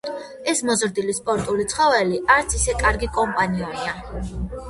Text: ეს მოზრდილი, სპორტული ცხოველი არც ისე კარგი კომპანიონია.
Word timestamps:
ეს 0.53 0.61
მოზრდილი, 0.69 1.13
სპორტული 1.17 1.65
ცხოველი 1.73 2.17
არც 2.37 2.57
ისე 2.61 2.77
კარგი 2.81 3.13
კომპანიონია. 3.21 3.93